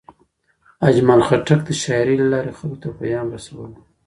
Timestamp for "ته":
2.81-2.87